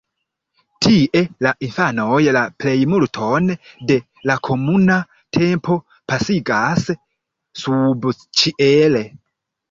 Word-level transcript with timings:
Tie 0.83 1.19
la 1.45 1.49
infanoj 1.65 2.21
la 2.37 2.41
plejmulton 2.63 3.51
de 3.91 3.97
la 4.29 4.37
komuna 4.47 4.95
tempo 5.37 5.75
pasigas 6.13 6.87
subĉiele. 7.65 9.03